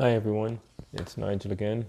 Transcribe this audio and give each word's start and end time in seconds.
Hi 0.00 0.12
everyone, 0.12 0.60
it's 0.92 1.16
Nigel 1.16 1.50
again. 1.50 1.84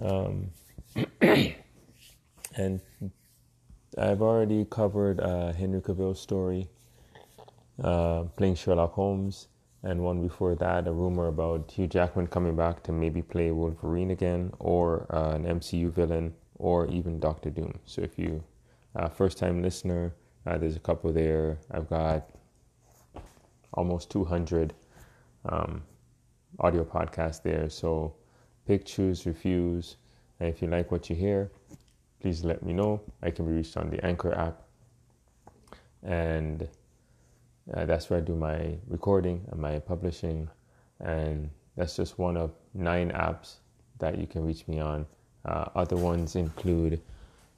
Um, 0.00 0.52
and 1.20 2.80
I've 3.98 4.22
already 4.22 4.64
covered 4.70 5.18
uh, 5.18 5.52
Henry 5.52 5.80
Cavill's 5.80 6.20
story, 6.20 6.68
uh, 7.82 8.22
playing 8.36 8.54
Sherlock 8.54 8.92
Holmes, 8.92 9.48
and 9.82 10.04
one 10.04 10.22
before 10.22 10.54
that, 10.54 10.86
a 10.86 10.92
rumor 10.92 11.26
about 11.26 11.72
Hugh 11.72 11.88
Jackman 11.88 12.28
coming 12.28 12.54
back 12.54 12.84
to 12.84 12.92
maybe 12.92 13.20
play 13.20 13.50
Wolverine 13.50 14.12
again, 14.12 14.52
or 14.60 15.12
uh, 15.12 15.34
an 15.34 15.44
MCU 15.44 15.90
villain, 15.90 16.34
or 16.60 16.86
even 16.86 17.18
Doctor 17.18 17.50
Doom. 17.50 17.80
So 17.84 18.00
if 18.00 18.16
you 18.16 18.44
uh, 18.94 19.08
first 19.08 19.38
time 19.38 19.60
listener, 19.60 20.14
uh, 20.46 20.56
there's 20.56 20.76
a 20.76 20.86
couple 20.88 21.12
there. 21.12 21.58
I've 21.72 21.90
got 21.90 22.30
almost 23.72 24.08
200. 24.12 24.72
Um, 25.46 25.82
audio 26.58 26.84
podcast 26.84 27.42
there. 27.42 27.68
So 27.68 28.14
pick, 28.66 28.84
choose, 28.84 29.26
refuse. 29.26 29.96
And 30.40 30.48
if 30.48 30.62
you 30.62 30.68
like 30.68 30.90
what 30.90 31.08
you 31.10 31.16
hear, 31.16 31.50
please 32.20 32.44
let 32.44 32.62
me 32.62 32.72
know. 32.72 33.00
I 33.22 33.30
can 33.30 33.46
be 33.46 33.52
reached 33.52 33.76
on 33.76 33.90
the 33.90 34.04
Anchor 34.04 34.34
app. 34.34 34.62
And 36.02 36.68
uh, 37.72 37.84
that's 37.86 38.10
where 38.10 38.18
I 38.18 38.22
do 38.22 38.34
my 38.36 38.76
recording 38.88 39.46
and 39.50 39.60
my 39.60 39.78
publishing. 39.78 40.48
And 41.00 41.50
that's 41.76 41.96
just 41.96 42.18
one 42.18 42.36
of 42.36 42.52
nine 42.74 43.10
apps 43.10 43.56
that 43.98 44.18
you 44.18 44.26
can 44.26 44.44
reach 44.44 44.66
me 44.68 44.80
on. 44.80 45.06
Uh, 45.44 45.66
other 45.74 45.96
ones 45.96 46.36
include 46.36 47.00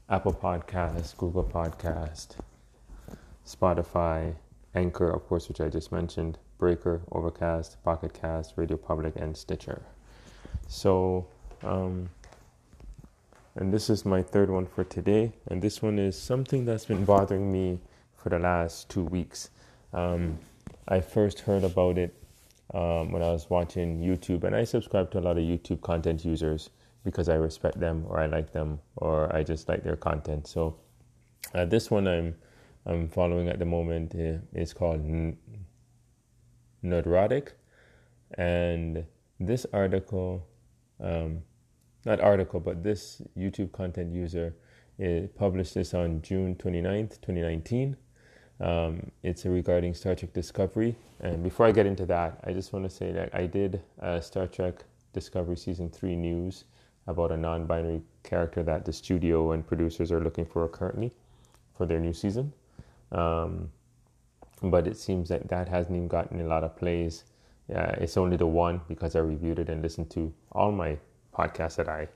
Apple 0.09 0.33
Podcast, 0.33 1.17
Google 1.17 1.45
Podcast, 1.45 2.37
Spotify, 3.47 4.35
Anchor, 4.75 5.11
of 5.11 5.27
course, 5.27 5.49
which 5.49 5.61
I 5.61 5.69
just 5.69 5.93
mentioned, 5.93 6.39
Breaker, 6.59 7.03
Overcast, 7.13 7.83
Pocket 7.85 8.15
Cast, 8.15 8.55
Radio 8.57 8.77
Public, 8.77 9.15
and 9.17 9.37
Stitcher. 9.37 9.83
So, 10.69 11.27
um, 11.63 12.09
and 13.55 13.73
this 13.73 13.89
is 13.89 14.05
my 14.05 14.23
third 14.23 14.51
one 14.51 14.67
for 14.67 14.85
today. 14.85 15.33
And 15.49 15.63
this 15.63 15.83
one 15.83 15.99
is 15.99 16.21
something 16.21 16.65
that's 16.65 16.87
been 16.87 17.05
bothering 17.05 17.53
me 17.53 17.81
for 18.17 18.29
the 18.29 18.39
last 18.39 18.89
two 18.89 19.05
weeks. 19.05 19.51
Um, 19.93 20.39
I 20.89 21.01
first 21.01 21.41
heard 21.41 21.65
about 21.65 21.99
it 21.99 22.15
um, 22.75 23.13
when 23.13 23.23
I 23.23 23.31
was 23.31 23.49
watching 23.49 24.01
YouTube, 24.01 24.45
and 24.45 24.55
I 24.55 24.65
subscribe 24.65 25.11
to 25.13 25.19
a 25.19 25.21
lot 25.21 25.39
of 25.39 25.45
YouTube 25.45 25.81
content 25.81 26.25
users 26.25 26.71
because 27.05 27.29
I 27.29 27.35
respect 27.35 27.79
them 27.79 28.05
or 28.09 28.19
I 28.19 28.27
like 28.27 28.53
them 28.53 28.81
or 28.97 29.35
I 29.35 29.43
just 29.43 29.69
like 29.69 29.85
their 29.85 29.97
content. 29.97 30.47
So, 30.49 30.77
uh, 31.55 31.65
this 31.65 31.91
one 31.91 32.09
I'm 32.09 32.35
I'm 32.85 33.09
following 33.09 33.49
at 33.49 33.59
the 33.59 33.65
moment 33.65 34.15
uh, 34.15 34.39
is 34.55 34.73
called 34.73 35.05
Nerdrotic. 36.85 37.51
And 38.37 39.05
this 39.39 39.67
article, 39.73 40.47
um, 41.01 41.43
not 42.05 42.21
article, 42.21 42.61
but 42.61 42.83
this 42.83 43.23
YouTube 43.37 43.73
content 43.73 44.13
user 44.13 44.55
it 44.99 45.37
published 45.37 45.75
this 45.75 45.93
on 45.93 46.23
June 46.23 46.55
29th, 46.55 47.21
2019. 47.21 47.97
Um, 48.61 49.11
it's 49.23 49.45
regarding 49.45 49.93
Star 49.93 50.15
Trek 50.15 50.33
Discovery. 50.33 50.97
And 51.21 51.43
before 51.43 51.67
I 51.67 51.73
get 51.73 51.85
into 51.85 52.07
that, 52.07 52.41
I 52.45 52.53
just 52.53 52.73
want 52.73 52.87
to 52.87 52.91
say 52.91 53.13
that 53.13 53.35
I 53.35 53.47
did 53.47 53.83
Star 54.21 54.47
Trek 54.47 54.85
Discovery 55.13 55.57
Season 55.57 55.91
3 55.91 56.17
news 56.17 56.65
about 57.07 57.31
a 57.31 57.37
non 57.37 57.67
binary 57.67 58.01
character 58.23 58.63
that 58.63 58.85
the 58.85 58.93
studio 58.93 59.53
and 59.53 59.67
producers 59.67 60.11
are 60.11 60.21
looking 60.21 60.47
for 60.47 60.67
currently 60.69 61.13
for 61.77 61.87
their 61.87 62.01
new 62.01 62.13
season. 62.13 62.53
Um, 63.13 63.71
but 64.63 64.87
it 64.87 64.97
seems 64.97 65.29
that 65.29 65.49
that 65.49 65.69
hasn't 65.69 65.97
even 65.97 66.09
gotten 66.09 66.41
a 66.41 66.45
lot 66.47 66.65
of 66.65 66.77
plays. 66.77 67.25
Uh, 67.75 67.93
it's 67.99 68.17
only 68.17 68.37
the 68.37 68.47
one 68.47 68.81
because 68.89 69.17
I 69.17 69.21
reviewed 69.21 69.59
it 69.59 69.69
and 69.69 69.83
listened 69.83 70.11
to 70.11 70.33
all 70.53 70.73
my 70.73 70.99
podcasts 71.37 71.77
that 71.77 71.89
I 71.89 72.09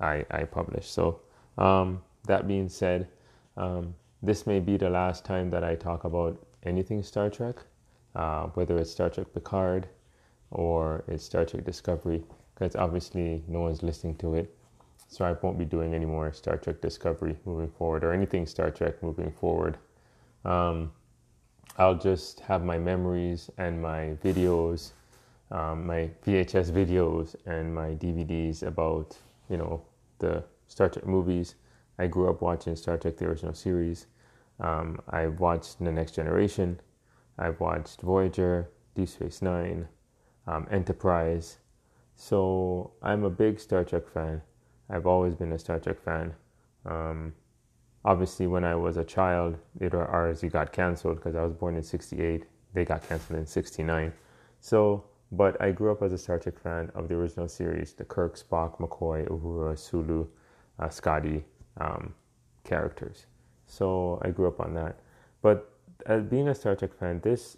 I, 0.00 0.24
I 0.30 0.44
publish. 0.44 0.88
So 0.88 1.20
um, 1.58 2.02
that 2.26 2.48
being 2.48 2.68
said, 2.68 3.08
um, 3.56 3.94
this 4.22 4.46
may 4.46 4.60
be 4.60 4.76
the 4.76 4.90
last 4.90 5.24
time 5.24 5.50
that 5.50 5.64
I 5.64 5.74
talk 5.74 6.04
about 6.04 6.44
anything 6.64 7.02
Star 7.02 7.30
Trek, 7.30 7.56
uh, 8.14 8.46
whether 8.54 8.76
it's 8.78 8.90
Star 8.90 9.10
Trek 9.10 9.26
Picard 9.32 9.88
or 10.50 11.04
it's 11.08 11.24
Star 11.24 11.44
Trek 11.44 11.64
Discovery, 11.64 12.22
because 12.54 12.76
obviously 12.76 13.42
no 13.48 13.60
one's 13.60 13.82
listening 13.82 14.16
to 14.16 14.34
it. 14.34 14.54
So 15.08 15.24
I 15.24 15.32
won't 15.42 15.58
be 15.58 15.64
doing 15.64 15.94
any 15.94 16.06
more 16.06 16.32
Star 16.32 16.56
Trek 16.56 16.80
Discovery 16.80 17.36
moving 17.44 17.70
forward 17.70 18.02
or 18.02 18.12
anything 18.12 18.46
Star 18.46 18.70
Trek 18.70 19.02
moving 19.02 19.30
forward. 19.32 19.76
Um, 20.44 20.90
I'll 21.78 21.94
just 21.94 22.40
have 22.40 22.64
my 22.64 22.78
memories 22.78 23.50
and 23.56 23.80
my 23.80 24.16
videos, 24.22 24.92
um, 25.50 25.86
my 25.86 26.10
VHS 26.26 26.70
videos 26.70 27.34
and 27.46 27.74
my 27.74 27.90
DVDs 27.94 28.62
about, 28.62 29.16
you 29.48 29.56
know, 29.56 29.82
the 30.18 30.44
Star 30.68 30.88
Trek 30.88 31.06
movies. 31.06 31.54
I 31.98 32.06
grew 32.06 32.28
up 32.28 32.42
watching 32.42 32.76
Star 32.76 32.98
Trek, 32.98 33.16
the 33.16 33.26
original 33.26 33.54
series. 33.54 34.06
Um, 34.60 35.00
I 35.08 35.28
watched 35.28 35.78
The 35.78 35.92
Next 35.92 36.12
Generation. 36.12 36.80
I've 37.38 37.58
watched 37.60 38.02
Voyager, 38.02 38.70
Deep 38.94 39.08
Space 39.08 39.40
Nine, 39.42 39.88
um, 40.46 40.66
Enterprise. 40.70 41.58
So 42.16 42.92
I'm 43.02 43.24
a 43.24 43.30
big 43.30 43.58
Star 43.58 43.84
Trek 43.84 44.08
fan. 44.08 44.42
I've 44.90 45.06
always 45.06 45.34
been 45.34 45.52
a 45.52 45.58
Star 45.58 45.78
Trek 45.78 46.00
fan. 46.02 46.34
Um, 46.84 47.34
obviously 48.04 48.46
when 48.46 48.64
I 48.64 48.74
was 48.74 48.96
a 48.96 49.04
child, 49.04 49.58
it 49.80 49.92
RZ 49.92 50.50
got 50.50 50.72
canceled 50.72 51.16
because 51.16 51.36
I 51.36 51.42
was 51.42 51.52
born 51.52 51.76
in 51.76 51.82
68. 51.82 52.44
They 52.74 52.84
got 52.84 53.06
canceled 53.06 53.38
in 53.38 53.46
69. 53.46 54.12
So, 54.60 55.04
but 55.30 55.60
I 55.60 55.70
grew 55.70 55.92
up 55.92 56.02
as 56.02 56.12
a 56.12 56.18
Star 56.18 56.38
Trek 56.38 56.58
fan 56.58 56.90
of 56.94 57.08
the 57.08 57.14
original 57.14 57.48
series, 57.48 57.92
the 57.92 58.04
Kirk, 58.04 58.36
Spock, 58.36 58.78
McCoy, 58.78 59.26
Uhura, 59.28 59.78
Sulu, 59.78 60.26
uh, 60.78 60.88
Scotty 60.88 61.44
um, 61.80 62.14
characters. 62.64 63.26
So 63.66 64.20
I 64.22 64.30
grew 64.30 64.48
up 64.48 64.60
on 64.60 64.74
that. 64.74 64.98
But 65.40 65.72
as 66.06 66.24
being 66.24 66.48
a 66.48 66.54
Star 66.54 66.74
Trek 66.74 66.92
fan, 66.98 67.20
this, 67.20 67.56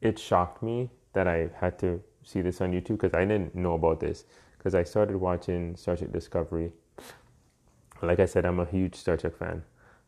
it 0.00 0.18
shocked 0.18 0.62
me 0.62 0.90
that 1.12 1.28
I 1.28 1.50
had 1.56 1.78
to 1.80 2.02
see 2.24 2.40
this 2.40 2.60
on 2.60 2.72
YouTube 2.72 3.00
because 3.00 3.14
I 3.14 3.24
didn't 3.24 3.54
know 3.54 3.74
about 3.74 4.00
this 4.00 4.24
because 4.58 4.74
I 4.74 4.82
started 4.82 5.16
watching 5.16 5.76
Star 5.76 5.96
Trek 5.96 6.10
Discovery. 6.10 6.72
Like 8.02 8.18
I 8.18 8.26
said, 8.26 8.44
I'm 8.44 8.60
a 8.60 8.66
huge 8.66 8.96
Star 8.96 9.16
Trek 9.16 9.36
fan 9.36 9.62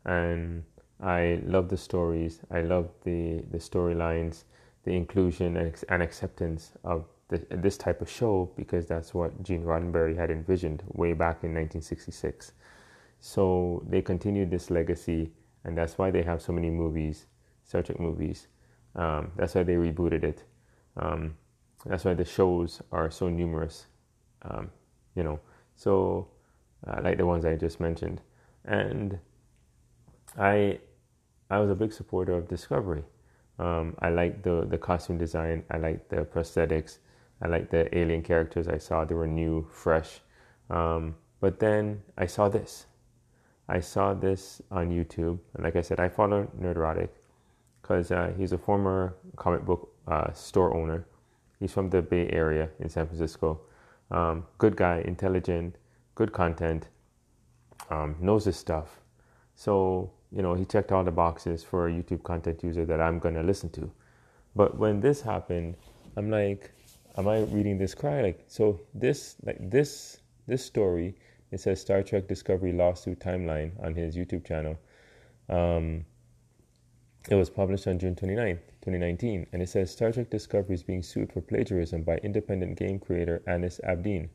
and 0.07 0.63
I 1.01 1.41
love 1.45 1.69
the 1.69 1.77
stories. 1.77 2.39
I 2.49 2.61
love 2.61 2.89
the 3.03 3.43
the 3.51 3.59
storylines, 3.59 4.45
the 4.83 4.95
inclusion 4.95 5.57
and, 5.57 5.75
and 5.89 6.01
acceptance 6.01 6.71
of 6.83 7.05
the, 7.27 7.45
this 7.51 7.77
type 7.77 8.01
of 8.01 8.09
show 8.09 8.51
because 8.55 8.87
that's 8.87 9.13
what 9.13 9.43
Gene 9.43 9.63
Roddenberry 9.63 10.17
had 10.17 10.31
envisioned 10.31 10.83
way 10.87 11.13
back 11.13 11.43
in 11.43 11.53
1966. 11.53 12.53
So 13.19 13.83
they 13.87 14.01
continued 14.01 14.49
this 14.49 14.69
legacy, 14.69 15.31
and 15.63 15.77
that's 15.77 15.97
why 15.97 16.11
they 16.11 16.23
have 16.23 16.41
so 16.41 16.53
many 16.53 16.69
movies, 16.69 17.25
Star 17.63 17.83
Trek 17.83 17.99
movies. 17.99 18.47
Um, 18.95 19.31
that's 19.35 19.55
why 19.55 19.63
they 19.63 19.75
rebooted 19.75 20.23
it. 20.23 20.43
Um, 20.95 21.35
that's 21.85 22.05
why 22.05 22.13
the 22.13 22.25
shows 22.25 22.81
are 22.91 23.11
so 23.11 23.29
numerous. 23.29 23.87
Um, 24.43 24.71
you 25.15 25.23
know, 25.23 25.39
so 25.75 26.27
uh, 26.85 27.01
like 27.03 27.17
the 27.17 27.25
ones 27.25 27.45
I 27.45 27.55
just 27.55 27.79
mentioned, 27.79 28.21
and 28.65 29.19
I 30.37 30.79
I 31.49 31.59
was 31.59 31.69
a 31.69 31.75
big 31.75 31.93
supporter 31.93 32.33
of 32.33 32.47
Discovery. 32.47 33.03
Um, 33.59 33.95
I 33.99 34.09
liked 34.09 34.43
the 34.43 34.65
the 34.69 34.77
costume 34.77 35.17
design. 35.17 35.63
I 35.71 35.77
liked 35.77 36.09
the 36.09 36.25
prosthetics. 36.25 36.99
I 37.41 37.47
liked 37.47 37.71
the 37.71 37.95
alien 37.97 38.23
characters 38.23 38.67
I 38.67 38.77
saw. 38.77 39.05
They 39.05 39.15
were 39.15 39.27
new, 39.27 39.67
fresh. 39.71 40.21
Um, 40.69 41.15
but 41.39 41.59
then 41.59 42.01
I 42.17 42.25
saw 42.25 42.49
this. 42.49 42.87
I 43.69 43.79
saw 43.79 44.13
this 44.13 44.61
on 44.71 44.89
YouTube, 44.89 45.39
and 45.53 45.63
like 45.63 45.75
I 45.75 45.81
said, 45.81 45.99
I 45.99 46.09
follow 46.09 46.49
Nerdrotic 46.59 47.09
because 47.81 48.11
uh, 48.11 48.33
he's 48.37 48.53
a 48.53 48.57
former 48.57 49.15
comic 49.35 49.65
book 49.65 49.89
uh, 50.07 50.31
store 50.33 50.73
owner. 50.73 51.05
He's 51.59 51.71
from 51.71 51.89
the 51.89 52.01
Bay 52.01 52.29
Area 52.29 52.69
in 52.79 52.89
San 52.89 53.07
Francisco. 53.07 53.61
Um, 54.11 54.45
good 54.57 54.75
guy, 54.75 55.01
intelligent, 55.05 55.75
good 56.15 56.31
content, 56.31 56.87
um, 57.89 58.15
knows 58.19 58.45
his 58.45 58.55
stuff. 58.55 59.01
So 59.55 60.11
you 60.31 60.41
know, 60.41 60.53
he 60.53 60.65
checked 60.65 60.91
all 60.91 61.03
the 61.03 61.11
boxes 61.11 61.63
for 61.63 61.87
a 61.87 61.91
YouTube 61.91 62.23
content 62.23 62.63
user 62.63 62.85
that 62.85 62.99
I'm 62.99 63.19
to 63.19 63.43
listen 63.43 63.69
to. 63.71 63.91
But 64.55 64.77
when 64.77 64.99
this 64.99 65.21
happened, 65.21 65.75
I'm 66.15 66.29
like, 66.29 66.71
am 67.17 67.27
I 67.27 67.41
reading 67.43 67.77
this 67.77 67.93
cry? 67.95 68.21
Like, 68.21 68.43
so 68.47 68.79
this, 68.93 69.35
like 69.43 69.57
this, 69.59 70.17
this 70.47 70.65
story, 70.65 71.15
it 71.51 71.59
says 71.59 71.79
Star 71.79 72.03
Trek 72.03 72.27
Discovery 72.27 72.73
lawsuit 72.73 73.19
timeline 73.19 73.71
on 73.83 73.95
his 73.95 74.15
YouTube 74.15 74.45
channel. 74.45 74.77
Um, 75.49 76.05
it 77.29 77.35
was 77.35 77.49
published 77.49 77.87
on 77.87 77.99
June 77.99 78.15
29th, 78.15 78.59
2019, 78.81 79.47
and 79.51 79.61
it 79.61 79.69
says 79.69 79.91
Star 79.91 80.11
Trek 80.11 80.29
Discovery 80.29 80.75
is 80.75 80.83
being 80.83 81.03
sued 81.03 81.31
for 81.31 81.41
plagiarism 81.41 82.03
by 82.03 82.17
independent 82.17 82.77
game 82.77 82.99
creator 82.99 83.41
Anis 83.47 83.79
Abdin, 83.87 84.29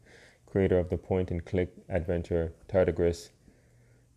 creator 0.46 0.78
of 0.78 0.90
the 0.90 0.98
point 0.98 1.30
and 1.30 1.44
click 1.44 1.72
adventure 1.88 2.52
Tardigrades 2.68 3.30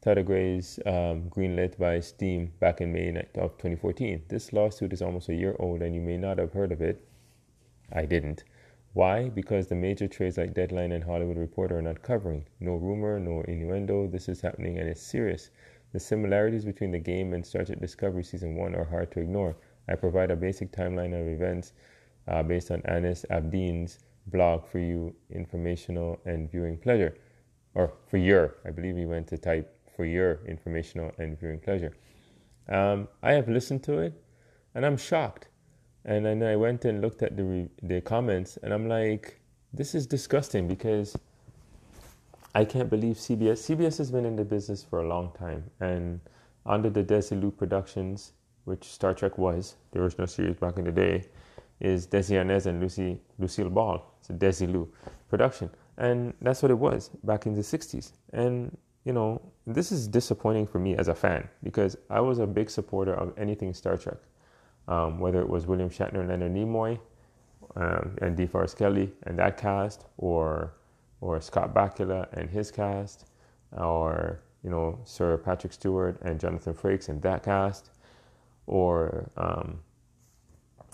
Tardigrades 0.06 0.78
um, 0.86 1.32
greenlit 1.32 1.80
by 1.80 2.00
Steam 2.00 2.54
back 2.60 2.80
in 2.80 2.94
May 2.94 3.10
of 3.10 3.58
2014. 3.58 4.22
This 4.28 4.54
lawsuit 4.54 4.94
is 4.94 5.02
almost 5.02 5.30
a 5.30 5.34
year 5.34 5.56
old, 5.58 5.82
and 5.82 5.96
you 5.96 6.02
may 6.02 6.16
not 6.16 6.38
have 6.38 6.54
heard 6.54 6.72
of 6.72 6.80
it. 6.80 7.08
I 7.92 8.06
didn't, 8.06 8.44
Why? 8.94 9.30
Because 9.30 9.66
the 9.66 9.74
major 9.74 10.08
trades 10.08 10.38
like 10.38 10.54
Deadline 10.54 10.92
and 10.92 11.04
Hollywood 11.04 11.38
Reporter 11.38 11.80
are 11.80 11.82
not 11.82 12.04
covering. 12.04 12.46
No 12.60 12.76
rumor, 12.76 13.20
no 13.20 13.42
innuendo. 13.48 14.06
This 14.06 14.30
is 14.30 14.42
happening 14.42 14.78
and 14.78 14.88
it's 14.88 15.02
serious. 15.02 15.50
The 15.92 16.00
similarities 16.00 16.66
between 16.66 16.92
the 16.92 17.00
game 17.00 17.34
and 17.34 17.44
Star 17.44 17.66
Trek 17.66 17.80
Discovery 17.80 18.24
Season 18.24 18.56
1 18.56 18.76
are 18.76 18.86
hard 18.86 19.12
to 19.14 19.22
ignore. 19.22 19.56
I 19.88 19.96
provide 19.96 20.30
a 20.30 20.36
basic 20.36 20.72
timeline 20.72 21.20
of 21.20 21.28
events 21.28 21.74
uh, 22.28 22.44
based 22.44 22.70
on 22.70 22.84
Anis 22.86 23.26
Abdin's 23.32 23.98
blog 24.28 24.68
for 24.68 24.78
you, 24.78 25.16
informational 25.32 26.20
and 26.26 26.52
viewing 26.52 26.78
pleasure. 26.78 27.18
Or 27.74 27.92
for 28.06 28.18
your, 28.18 28.58
I 28.64 28.70
believe 28.70 28.98
he 28.98 29.08
went 29.08 29.28
to 29.30 29.40
type 29.40 29.72
for 29.96 30.06
your 30.06 30.40
informational 30.48 31.12
and 31.18 31.40
viewing 31.40 31.60
pleasure. 31.60 31.94
Um, 32.68 33.08
I 33.22 33.34
have 33.34 33.48
listened 33.48 33.84
to 33.84 34.00
it 34.00 34.14
and 34.76 34.86
I'm 34.86 34.98
shocked. 34.98 35.48
And 36.04 36.26
then 36.26 36.44
I 36.44 36.56
went 36.56 36.86
and 36.86 37.02
looked 37.02 37.24
at 37.24 37.36
the 37.36 37.44
re- 37.44 37.70
the 37.82 38.00
comments, 38.02 38.58
and 38.62 38.72
I'm 38.72 38.88
like, 38.88 39.40
this 39.74 39.96
is 39.96 40.06
disgusting 40.06 40.68
because 40.68 41.18
I 42.54 42.64
can't 42.64 42.92
believe 42.92 43.16
CBS. 43.16 43.66
CBS 43.68 43.98
has 43.98 44.12
been 44.12 44.24
in 44.24 44.36
the 44.36 44.46
business 44.46 44.84
for 44.84 45.02
a 45.02 45.08
long 45.08 45.32
time, 45.38 45.64
and 45.80 46.20
under 46.64 46.92
the 46.92 47.04
Desilu 47.04 47.58
Productions, 47.58 48.34
which 48.66 48.84
Star 48.84 49.16
Trek 49.16 49.40
was 49.40 49.78
the 49.92 50.00
original 50.00 50.28
series 50.28 50.58
back 50.58 50.78
in 50.78 50.84
the 50.84 50.92
day, 50.92 51.26
is 51.80 52.06
Desi 52.06 52.36
Arnaz 52.36 52.68
and 52.68 52.80
Lucy 52.80 53.20
Lucille 53.40 53.72
Ball. 53.72 54.06
It's 54.20 54.30
a 54.30 54.34
Desilu 54.34 54.88
production, 55.28 55.72
and 55.98 56.36
that's 56.40 56.62
what 56.62 56.70
it 56.70 56.78
was 56.78 57.10
back 57.24 57.48
in 57.48 57.56
the 57.56 57.64
'60s. 57.64 58.12
And 58.32 58.78
you 59.06 59.14
know, 59.14 59.42
this 59.68 59.92
is 59.92 60.08
disappointing 60.08 60.68
for 60.68 60.80
me 60.80 60.96
as 60.98 61.08
a 61.08 61.16
fan 61.16 61.48
because 61.64 61.98
I 62.10 62.22
was 62.22 62.40
a 62.40 62.48
big 62.48 62.70
supporter 62.70 63.14
of 63.14 63.34
anything 63.38 63.74
Star 63.74 63.98
Trek 63.98 64.18
um, 64.88 65.20
whether 65.20 65.40
it 65.42 65.50
was 65.50 65.66
William 65.66 65.90
Shatner 65.90 66.20
and 66.20 66.30
Leonard 66.30 66.54
Nimoy 66.54 67.00
um, 67.76 68.18
and 68.22 68.38
DeForest 68.38 68.78
Kelley 68.78 69.12
and 69.24 69.38
that 69.40 69.58
cast, 69.58 70.06
or 70.18 70.74
or 71.22 71.42
Scott 71.42 71.74
Bakula 71.74 72.28
and 72.34 72.50
his 72.50 72.72
cast, 72.72 73.26
or 73.72 74.42
you 74.64 74.70
know 74.70 75.00
Sir 75.06 75.38
Patrick 75.38 75.74
Stewart 75.74 76.20
and 76.22 76.40
Jonathan 76.40 76.74
Frakes 76.74 77.10
and 77.10 77.22
that 77.24 77.44
cast, 77.44 77.92
or 78.68 79.30
um, 79.38 79.80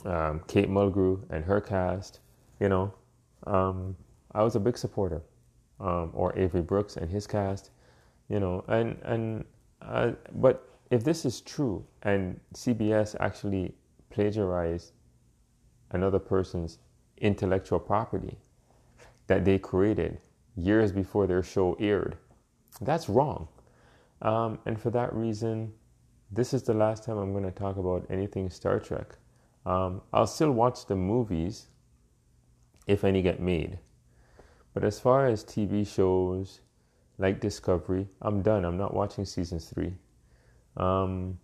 um 0.05 0.41
Kate 0.47 0.69
Mulgrew 0.69 1.21
and 1.29 1.43
her 1.45 1.61
cast. 1.61 2.19
You 2.59 2.69
know, 2.69 2.93
um, 3.47 3.95
I 4.33 4.43
was 4.43 4.55
a 4.55 4.59
big 4.59 4.77
supporter, 4.77 5.21
um, 5.79 6.11
or 6.13 6.37
Avery 6.37 6.61
Brooks 6.61 6.97
and 6.97 7.09
his 7.09 7.27
cast. 7.27 7.71
You 8.31 8.39
know, 8.39 8.63
and 8.67 8.97
and 9.03 9.45
uh, 9.81 10.11
but 10.35 10.69
if 10.89 11.03
this 11.03 11.25
is 11.25 11.41
true 11.41 11.85
and 12.03 12.39
CBS 12.53 13.15
actually 13.19 13.75
plagiarized 14.09 14.93
another 15.91 16.19
person's 16.19 16.79
intellectual 17.17 17.79
property 17.79 18.37
that 19.27 19.45
they 19.45 19.59
created 19.59 20.19
years 20.55 20.91
before 20.91 21.27
their 21.27 21.43
show 21.43 21.75
aired. 21.79 22.17
That's 22.81 23.09
wrong. 23.09 23.47
Um, 24.21 24.59
and 24.65 24.79
for 24.79 24.89
that 24.91 25.13
reason, 25.13 25.73
this 26.31 26.53
is 26.53 26.63
the 26.63 26.73
last 26.73 27.03
time 27.03 27.17
I'm 27.17 27.31
going 27.31 27.43
to 27.43 27.51
talk 27.51 27.77
about 27.77 28.05
anything 28.09 28.49
Star 28.49 28.79
Trek. 28.79 29.17
Um, 29.65 30.01
I'll 30.13 30.27
still 30.27 30.51
watch 30.51 30.85
the 30.85 30.95
movies 30.95 31.67
if 32.87 33.03
any 33.03 33.21
get 33.21 33.39
made. 33.39 33.79
But 34.73 34.83
as 34.83 34.99
far 34.99 35.27
as 35.27 35.43
TV 35.43 35.85
shows 35.87 36.61
like 37.17 37.39
Discovery, 37.39 38.07
I'm 38.21 38.41
done. 38.41 38.65
I'm 38.65 38.77
not 38.77 38.93
watching 38.93 39.25
season 39.25 39.59
three. 39.59 39.93
Um, 40.77 41.37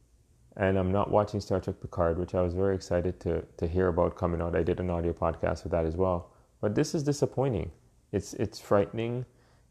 and 0.57 0.77
I'm 0.77 0.91
not 0.91 1.11
watching 1.11 1.39
Star 1.39 1.59
Trek 1.59 1.79
Picard, 1.79 2.17
which 2.17 2.33
I 2.33 2.41
was 2.41 2.53
very 2.53 2.75
excited 2.75 3.19
to 3.21 3.43
to 3.57 3.67
hear 3.67 3.87
about 3.87 4.15
coming 4.15 4.41
out. 4.41 4.55
I 4.55 4.63
did 4.63 4.79
an 4.79 4.89
audio 4.89 5.13
podcast 5.13 5.63
with 5.63 5.71
that 5.71 5.85
as 5.85 5.95
well. 5.95 6.31
But 6.61 6.73
this 6.73 6.95
is 6.95 7.03
disappointing. 7.03 7.71
It's 8.11 8.33
it's 8.33 8.59
frightening. 8.59 9.25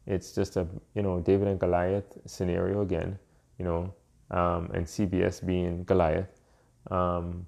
It's 0.05 0.31
just 0.31 0.55
a 0.55 0.65
you 0.95 1.01
know 1.01 1.19
David 1.19 1.49
and 1.49 1.59
Goliath 1.59 2.17
scenario 2.25 2.81
again. 2.81 3.19
You 3.59 3.65
know, 3.65 3.93
um, 4.31 4.71
and 4.73 4.85
CBS 4.85 5.45
being 5.45 5.83
Goliath, 5.83 6.41
um, 6.89 7.45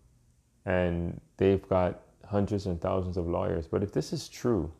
and 0.65 1.19
they've 1.37 1.65
got 1.69 2.01
hundreds 2.25 2.65
and 2.65 2.81
thousands 2.81 3.15
of 3.15 3.27
lawyers. 3.27 3.67
But 3.67 3.83
if 3.83 3.93
this 3.93 4.11
is 4.11 4.27
true, 4.27 4.71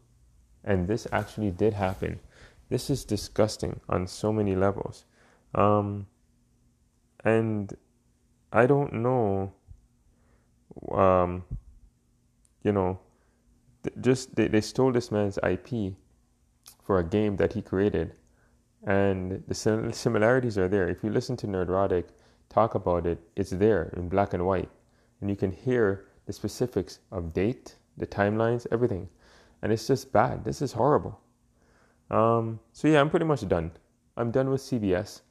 and 0.65 0.87
this 0.87 1.07
actually 1.13 1.51
did 1.51 1.73
happen, 1.73 2.19
this 2.69 2.89
is 2.89 3.03
disgusting 3.03 3.79
on 3.89 4.07
so 4.07 4.31
many 4.31 4.55
levels. 4.55 5.05
Um, 5.55 6.07
and 7.25 7.75
I 8.53 8.65
don't 8.65 8.93
know. 8.93 9.51
Um, 10.91 11.43
you 12.63 12.71
know, 12.71 12.99
just 14.01 14.35
they, 14.35 14.47
they 14.47 14.61
stole 14.61 14.91
this 14.91 15.11
man's 15.11 15.39
IP 15.43 15.93
for 16.83 16.99
a 16.99 17.03
game 17.03 17.37
that 17.37 17.53
he 17.53 17.61
created, 17.61 18.13
and 18.85 19.43
the 19.47 19.55
similarities 19.93 20.57
are 20.57 20.67
there. 20.67 20.87
If 20.87 21.03
you 21.03 21.09
listen 21.09 21.35
to 21.37 21.47
Nerdrotic 21.47 22.05
talk 22.49 22.75
about 22.75 23.05
it, 23.05 23.19
it's 23.35 23.51
there 23.51 23.93
in 23.97 24.09
black 24.09 24.33
and 24.33 24.45
white, 24.45 24.69
and 25.21 25.29
you 25.29 25.35
can 25.35 25.51
hear 25.51 26.05
the 26.25 26.33
specifics 26.33 26.99
of 27.11 27.33
date, 27.33 27.75
the 27.97 28.07
timelines, 28.07 28.67
everything, 28.71 29.09
and 29.61 29.71
it's 29.71 29.87
just 29.87 30.11
bad. 30.11 30.43
This 30.45 30.61
is 30.61 30.73
horrible. 30.73 31.19
Um, 32.11 32.59
so 32.73 32.87
yeah, 32.87 33.01
I'm 33.01 33.09
pretty 33.09 33.25
much 33.25 33.47
done. 33.47 33.71
I'm 34.17 34.31
done 34.31 34.49
with 34.49 34.61
CBS 34.61 35.21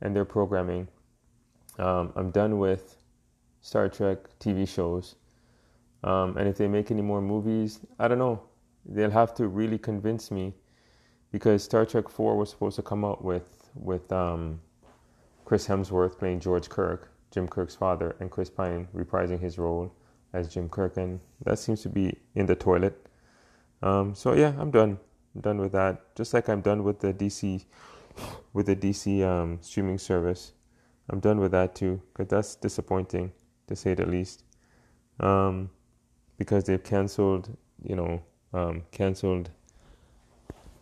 and 0.00 0.14
their 0.14 0.24
programming. 0.24 0.88
Um, 1.78 2.12
I'm 2.16 2.30
done 2.30 2.58
with 2.58 2.96
Star 3.60 3.88
Trek 3.88 4.18
TV 4.38 4.66
shows. 4.66 5.16
Um, 6.02 6.36
and 6.36 6.48
if 6.48 6.56
they 6.56 6.68
make 6.68 6.90
any 6.90 7.02
more 7.02 7.20
movies, 7.20 7.80
I 7.98 8.08
don't 8.08 8.18
know. 8.18 8.42
They'll 8.86 9.10
have 9.10 9.34
to 9.34 9.48
really 9.48 9.78
convince 9.78 10.30
me 10.30 10.54
because 11.32 11.62
Star 11.62 11.84
Trek 11.84 12.08
4 12.08 12.36
was 12.36 12.50
supposed 12.50 12.76
to 12.76 12.82
come 12.82 13.04
out 13.04 13.22
with, 13.22 13.70
with 13.74 14.10
um, 14.12 14.60
Chris 15.44 15.66
Hemsworth 15.66 16.18
playing 16.18 16.40
George 16.40 16.68
Kirk, 16.68 17.12
Jim 17.30 17.46
Kirk's 17.46 17.74
father, 17.74 18.16
and 18.20 18.30
Chris 18.30 18.48
Pine 18.48 18.88
reprising 18.96 19.38
his 19.40 19.58
role 19.58 19.92
as 20.32 20.52
Jim 20.52 20.68
Kirk. 20.68 20.96
And 20.96 21.20
that 21.44 21.58
seems 21.58 21.82
to 21.82 21.88
be 21.88 22.16
in 22.34 22.46
the 22.46 22.56
toilet. 22.56 23.06
Um, 23.82 24.14
so 24.14 24.32
yeah, 24.34 24.54
I'm 24.58 24.70
done. 24.70 24.98
I'm 25.34 25.40
done 25.40 25.58
with 25.58 25.72
that. 25.72 26.14
Just 26.16 26.34
like 26.34 26.48
I'm 26.48 26.60
done 26.60 26.82
with 26.84 27.00
the 27.00 27.12
DC, 27.12 27.64
with 28.52 28.66
the 28.66 28.76
DC 28.76 29.22
um, 29.24 29.58
streaming 29.60 29.98
service. 29.98 30.52
I'm 31.08 31.20
done 31.20 31.40
with 31.40 31.52
that 31.52 31.74
too, 31.74 32.00
because 32.12 32.28
that's 32.28 32.54
disappointing 32.54 33.32
to 33.66 33.76
say 33.76 33.94
the 33.94 34.06
least. 34.06 34.44
Um, 35.18 35.70
because 36.38 36.64
they've 36.64 36.82
canceled, 36.82 37.56
you 37.82 37.96
know, 37.96 38.22
um, 38.52 38.82
canceled 38.90 39.50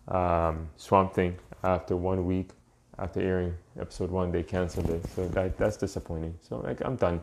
um, 0.06 0.68
Swamp 0.76 1.14
Thing 1.14 1.36
after 1.62 1.96
one 1.96 2.24
week 2.26 2.50
after 2.98 3.20
airing 3.20 3.54
episode 3.78 4.10
one. 4.10 4.30
They 4.32 4.42
canceled 4.42 4.90
it, 4.90 5.06
so 5.14 5.28
that 5.28 5.58
that's 5.58 5.76
disappointing. 5.76 6.34
So 6.40 6.58
like, 6.58 6.80
I'm 6.84 6.96
done. 6.96 7.22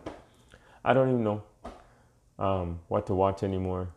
I 0.84 0.94
don't 0.94 1.10
even 1.10 1.24
know 1.24 1.44
um, 2.38 2.79
what 2.88 3.08
to 3.08 3.15
watch 3.15 3.44
anymore. 3.44 3.89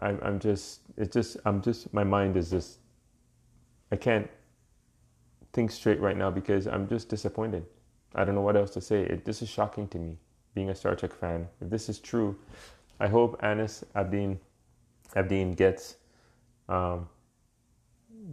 I'm 0.00 0.18
I'm 0.22 0.38
just 0.38 0.80
it's 0.96 1.12
just 1.12 1.36
I'm 1.44 1.62
just 1.62 1.92
my 1.92 2.04
mind 2.04 2.36
is 2.36 2.50
just 2.50 2.78
I 3.92 3.96
can't 3.96 4.28
think 5.52 5.70
straight 5.70 6.00
right 6.00 6.16
now 6.16 6.30
because 6.30 6.66
I'm 6.66 6.88
just 6.88 7.08
disappointed. 7.08 7.64
I 8.14 8.24
don't 8.24 8.34
know 8.34 8.40
what 8.40 8.56
else 8.56 8.70
to 8.70 8.80
say. 8.80 9.02
It, 9.02 9.24
this 9.24 9.42
is 9.42 9.48
shocking 9.48 9.88
to 9.88 9.98
me, 9.98 10.16
being 10.54 10.70
a 10.70 10.74
Star 10.74 10.94
Trek 10.94 11.12
fan. 11.12 11.48
If 11.60 11.70
this 11.70 11.88
is 11.88 11.98
true, 11.98 12.36
I 13.00 13.08
hope 13.08 13.38
Anis 13.42 13.84
Abdin 13.94 14.38
Abdin 15.14 15.56
gets 15.56 15.96
um, 16.68 17.08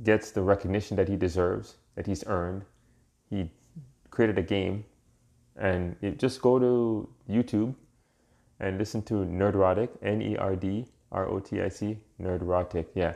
gets 0.03 0.32
the 0.32 0.41
recognition 0.41 0.98
that 0.98 1.08
he 1.08 1.15
deserves, 1.15 1.75
that 1.96 2.08
he's 2.08 2.24
earned. 2.25 2.63
He 3.30 3.50
created 4.10 4.38
a 4.38 4.44
game, 4.44 4.86
and 5.56 5.96
it, 6.01 6.18
just 6.18 6.41
go 6.41 6.58
to 6.60 7.10
YouTube 7.30 7.75
and 8.60 8.77
listen 8.77 9.01
to 9.03 9.13
Nerdrotic, 9.25 9.89
N 10.01 10.22
E 10.22 10.38
R 10.38 10.56
D 10.56 10.88
R 11.12 11.27
O 11.27 11.39
T 11.39 11.62
I 11.62 11.70
C, 11.70 11.98
Nerdrotic. 12.22 12.88
Yeah, 12.96 13.13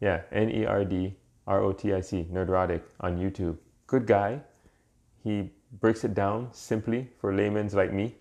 yeah, 0.00 0.22
N 0.32 0.50
E 0.50 0.64
R 0.64 0.84
D 0.84 1.14
R 1.46 1.62
O 1.62 1.72
T 1.72 1.92
I 1.92 2.00
C, 2.00 2.26
Nerdrotic 2.32 2.82
on 3.00 3.18
YouTube. 3.18 3.58
Good 3.86 4.06
guy. 4.06 4.40
He 5.22 5.50
breaks 5.80 6.04
it 6.04 6.14
down 6.14 6.48
simply 6.52 7.08
for 7.20 7.32
laymen's 7.34 7.74
like 7.74 7.92
me. 7.92 8.14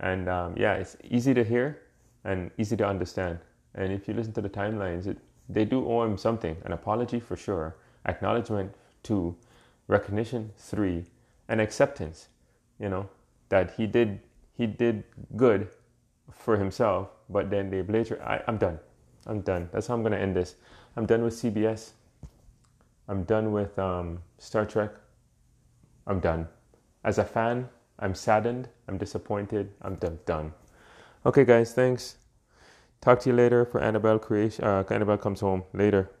And 0.00 0.28
um, 0.28 0.54
yeah, 0.56 0.74
it's 0.74 0.96
easy 1.04 1.34
to 1.34 1.44
hear 1.44 1.82
and 2.24 2.50
easy 2.58 2.76
to 2.76 2.86
understand. 2.86 3.38
And 3.74 3.92
if 3.92 4.08
you 4.08 4.14
listen 4.14 4.32
to 4.34 4.40
the 4.40 4.48
timelines, 4.48 5.06
it, 5.06 5.18
they 5.48 5.64
do 5.64 5.86
owe 5.86 6.04
him 6.04 6.16
something 6.16 6.56
an 6.64 6.72
apology 6.72 7.20
for 7.20 7.36
sure, 7.36 7.76
acknowledgement 8.06 8.74
two, 9.02 9.36
recognition 9.88 10.52
three, 10.56 11.04
and 11.48 11.60
acceptance. 11.60 12.28
You 12.78 12.88
know 12.88 13.08
that 13.48 13.74
he 13.76 13.86
did 13.86 14.20
he 14.56 14.66
did 14.66 15.04
good 15.36 15.68
for 16.32 16.56
himself, 16.56 17.10
but 17.28 17.50
then 17.50 17.70
they 17.70 17.82
later. 17.82 18.22
I, 18.22 18.42
I'm 18.46 18.58
done. 18.58 18.78
I'm 19.26 19.40
done. 19.40 19.68
That's 19.72 19.86
how 19.86 19.94
I'm 19.94 20.02
gonna 20.02 20.16
end 20.16 20.36
this. 20.36 20.56
I'm 20.96 21.06
done 21.06 21.22
with 21.22 21.34
CBS. 21.34 21.90
I'm 23.08 23.24
done 23.24 23.52
with 23.52 23.78
um, 23.78 24.20
Star 24.38 24.64
Trek. 24.64 24.90
I'm 26.06 26.20
done. 26.20 26.48
As 27.04 27.18
a 27.18 27.24
fan, 27.24 27.68
I'm 27.98 28.14
saddened, 28.14 28.68
I'm 28.88 28.98
disappointed, 28.98 29.72
I'm 29.82 29.96
done. 29.96 30.18
done. 30.26 30.52
Okay, 31.26 31.44
guys, 31.44 31.72
thanks. 31.74 32.16
talk 33.00 33.20
to 33.20 33.30
you 33.30 33.36
later 33.36 33.64
for 33.64 33.80
Annabelle 33.80 34.18
creation. 34.18 34.64
Uh, 34.64 34.84
Annabelle 34.90 35.18
comes 35.18 35.40
home 35.40 35.64
later. 35.74 36.10